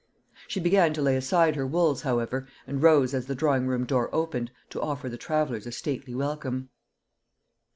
She 0.47 0.59
began 0.59 0.95
to 0.95 1.01
lay 1.03 1.15
aside 1.15 1.55
her 1.55 1.67
wools, 1.67 2.01
however, 2.01 2.47
and 2.65 2.81
rose 2.81 3.13
as 3.13 3.27
the 3.27 3.35
drawing 3.35 3.67
room 3.67 3.85
door 3.85 4.09
opened, 4.11 4.49
to 4.71 4.81
offer 4.81 5.09
the 5.09 5.15
travellers 5.15 5.67
a 5.67 5.71
stately 5.71 6.15
welcome. 6.15 6.69